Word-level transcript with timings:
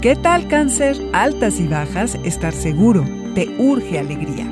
¿Qué 0.00 0.14
tal 0.14 0.46
cáncer? 0.46 0.96
Altas 1.12 1.58
y 1.58 1.66
bajas, 1.66 2.14
estar 2.22 2.52
seguro, 2.52 3.04
te 3.34 3.48
urge 3.58 3.98
alegría. 3.98 4.46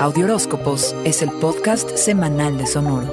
Audioróscopos 0.00 0.94
es 1.04 1.22
el 1.22 1.30
podcast 1.40 1.90
semanal 1.96 2.56
de 2.56 2.66
Sonoro. 2.68 3.12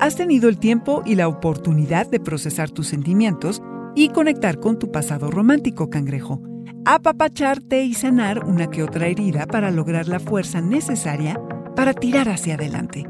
Has 0.00 0.16
tenido 0.16 0.48
el 0.48 0.58
tiempo 0.58 1.02
y 1.04 1.14
la 1.14 1.28
oportunidad 1.28 2.06
de 2.06 2.20
procesar 2.20 2.70
tus 2.70 2.86
sentimientos 2.86 3.60
y 3.96 4.08
conectar 4.08 4.60
con 4.60 4.78
tu 4.78 4.90
pasado 4.90 5.30
romántico, 5.30 5.90
cangrejo. 5.90 6.40
Apapacharte 6.86 7.84
y 7.84 7.92
sanar 7.92 8.46
una 8.46 8.70
que 8.70 8.82
otra 8.82 9.08
herida 9.08 9.44
para 9.46 9.70
lograr 9.70 10.08
la 10.08 10.20
fuerza 10.20 10.62
necesaria 10.62 11.38
para 11.78 11.94
tirar 11.94 12.28
hacia 12.28 12.56
adelante. 12.56 13.08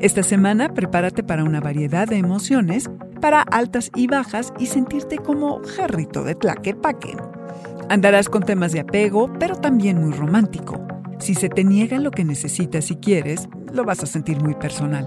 Esta 0.00 0.24
semana 0.24 0.74
prepárate 0.74 1.22
para 1.22 1.44
una 1.44 1.60
variedad 1.60 2.08
de 2.08 2.16
emociones, 2.16 2.90
para 3.20 3.42
altas 3.42 3.92
y 3.94 4.08
bajas 4.08 4.52
y 4.58 4.66
sentirte 4.66 5.18
como 5.18 5.60
jarrito 5.62 6.24
de 6.24 6.34
tlaquepaque. 6.34 7.16
Andarás 7.88 8.28
con 8.28 8.42
temas 8.42 8.72
de 8.72 8.80
apego, 8.80 9.32
pero 9.38 9.54
también 9.54 10.00
muy 10.00 10.10
romántico. 10.10 10.84
Si 11.20 11.36
se 11.36 11.48
te 11.48 11.62
niega 11.62 12.00
lo 12.00 12.10
que 12.10 12.24
necesitas 12.24 12.90
y 12.90 12.96
quieres, 12.96 13.48
lo 13.72 13.84
vas 13.84 14.02
a 14.02 14.06
sentir 14.06 14.42
muy 14.42 14.54
personal. 14.54 15.06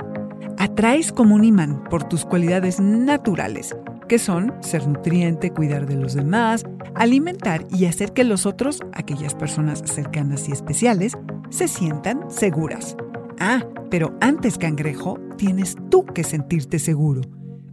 Atraes 0.57 1.11
como 1.11 1.35
un 1.35 1.43
imán 1.43 1.83
por 1.89 2.05
tus 2.05 2.23
cualidades 2.23 2.79
naturales, 2.79 3.75
que 4.07 4.19
son 4.19 4.53
ser 4.61 4.87
nutriente, 4.87 5.51
cuidar 5.51 5.85
de 5.85 5.97
los 5.97 6.13
demás, 6.13 6.63
alimentar 6.95 7.67
y 7.71 7.87
hacer 7.87 8.13
que 8.13 8.23
los 8.23 8.45
otros, 8.45 8.79
aquellas 8.93 9.35
personas 9.35 9.83
cercanas 9.85 10.47
y 10.47 10.53
especiales, 10.53 11.17
se 11.51 11.67
sientan 11.67 12.31
seguras. 12.31 12.97
Ah, 13.39 13.63
pero 13.91 14.17
antes, 14.21 14.57
cangrejo, 14.57 15.19
tienes 15.37 15.75
tú 15.89 16.05
que 16.05 16.23
sentirte 16.23 16.79
seguro. 16.79 17.21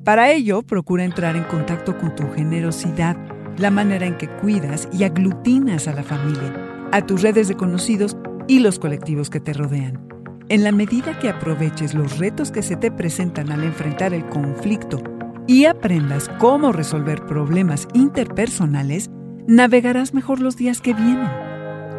Para 0.04 0.30
ello, 0.30 0.62
procura 0.62 1.04
entrar 1.04 1.36
en 1.36 1.44
contacto 1.44 1.96
con 1.96 2.14
tu 2.14 2.28
generosidad, 2.32 3.16
la 3.56 3.70
manera 3.70 4.06
en 4.06 4.16
que 4.16 4.28
cuidas 4.28 4.88
y 4.92 5.04
aglutinas 5.04 5.88
a 5.88 5.94
la 5.94 6.02
familia, 6.02 6.54
a 6.92 7.06
tus 7.06 7.22
redes 7.22 7.48
de 7.48 7.56
conocidos 7.56 8.16
y 8.46 8.60
los 8.60 8.78
colectivos 8.78 9.30
que 9.30 9.40
te 9.40 9.52
rodean. 9.52 10.08
En 10.48 10.64
la 10.64 10.72
medida 10.72 11.18
que 11.18 11.28
aproveches 11.28 11.94
los 11.94 12.18
retos 12.18 12.50
que 12.50 12.62
se 12.62 12.76
te 12.76 12.90
presentan 12.90 13.52
al 13.52 13.64
enfrentar 13.64 14.14
el 14.14 14.24
conflicto 14.26 15.02
y 15.46 15.66
aprendas 15.66 16.30
cómo 16.38 16.72
resolver 16.72 17.26
problemas 17.26 17.86
interpersonales, 17.92 19.10
navegarás 19.46 20.14
mejor 20.14 20.40
los 20.40 20.56
días 20.56 20.80
que 20.80 20.94
vienen. 20.94 21.47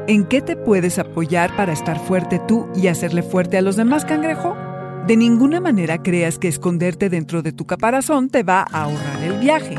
¿En 0.09 0.25
qué 0.25 0.41
te 0.41 0.55
puedes 0.55 0.97
apoyar 0.97 1.55
para 1.55 1.71
estar 1.71 1.99
fuerte 1.99 2.41
tú 2.47 2.67
y 2.75 2.87
hacerle 2.87 3.21
fuerte 3.21 3.59
a 3.59 3.61
los 3.61 3.75
demás, 3.75 4.05
cangrejo? 4.05 4.57
De 5.05 5.15
ninguna 5.15 5.61
manera 5.61 6.01
creas 6.01 6.39
que 6.39 6.47
esconderte 6.47 7.11
dentro 7.11 7.43
de 7.43 7.51
tu 7.51 7.67
caparazón 7.67 8.31
te 8.31 8.41
va 8.41 8.65
a 8.71 8.85
ahorrar 8.85 9.21
el 9.21 9.37
viaje. 9.37 9.75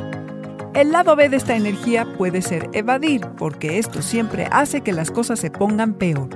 El 0.73 0.93
lado 0.93 1.17
B 1.17 1.29
de 1.31 1.37
esta 1.37 1.57
energía 1.57 2.07
puede 2.17 2.43
ser 2.43 2.71
evadir, 2.75 3.23
porque 3.39 3.81
esto 3.81 4.03
siempre 4.03 4.47
hace 4.53 4.83
que 4.83 4.93
las 4.93 5.11
cosas 5.11 5.41
se 5.41 5.51
pongan 5.51 5.95
peor. 5.95 6.29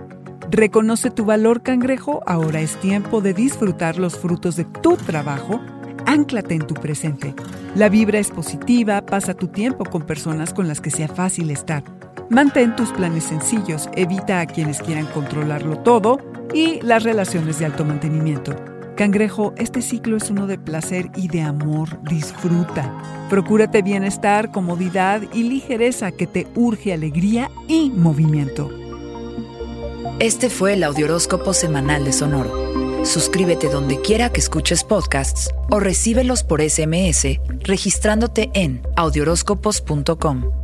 Reconoce 0.51 1.13
tu 1.13 1.25
valor, 1.25 1.63
cangrejo, 1.63 2.21
ahora 2.27 2.63
es 2.63 2.75
tiempo 2.81 3.21
de 3.21 3.33
disfrutar 3.33 3.97
los 3.97 4.19
frutos 4.19 4.57
de 4.57 4.65
tu 4.65 4.97
trabajo. 4.97 5.61
Ánclate 6.05 6.57
en 6.57 6.67
tu 6.67 6.75
presente. 6.75 7.33
La 7.77 7.89
vibra 7.89 8.19
es 8.19 8.33
positiva, 8.33 9.07
pasa 9.07 9.35
tu 9.35 9.47
tiempo 9.47 9.85
con 9.85 10.03
personas 10.03 10.53
con 10.53 10.67
las 10.67 10.81
que 10.81 10.91
sea 10.91 11.07
fácil 11.07 11.53
estar. 11.53 11.85
Mantén 12.31 12.75
tus 12.75 12.91
planes 12.91 13.25
sencillos, 13.25 13.89
evita 13.95 14.41
a 14.41 14.47
quienes 14.47 14.81
quieran 14.81 15.07
controlarlo 15.07 15.79
todo 15.79 16.19
y 16.53 16.81
las 16.81 17.03
relaciones 17.03 17.59
de 17.59 17.67
alto 17.67 17.85
mantenimiento. 17.85 18.57
Cangrejo, 18.97 19.53
este 19.57 19.83
ciclo 19.83 20.17
es 20.17 20.31
uno 20.31 20.47
de 20.47 20.57
placer 20.57 21.11
y 21.17 21.29
de 21.29 21.43
amor. 21.43 22.01
Disfruta. 22.05 23.27
Procúrate 23.29 23.83
bienestar, 23.83 24.53
comodidad 24.53 25.23
y 25.33 25.43
ligereza 25.45 26.13
que 26.13 26.27
te 26.27 26.47
urge 26.55 26.93
alegría 26.93 27.51
y 27.67 27.91
movimiento. 27.91 28.71
Este 30.21 30.49
fue 30.49 30.75
el 30.75 30.85
Audioróscopo 30.85 31.53
Semanal 31.53 32.05
de 32.05 32.13
Sonoro. 32.13 33.05
Suscríbete 33.05 33.69
donde 33.69 34.01
quiera 34.01 34.31
que 34.31 34.41
escuches 34.41 34.85
podcasts 34.85 35.51
o 35.71 35.81
recíbelos 35.81 36.43
por 36.45 36.63
SMS 36.63 37.41
registrándote 37.65 38.51
en 38.55 38.81
audioróscopos.com. 38.97 40.64